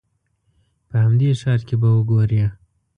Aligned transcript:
په 0.87 0.95
همدې 1.03 1.29
ښار 1.41 1.59
کې 1.67 1.75
به 1.81 1.89
وګورې. 1.95 2.43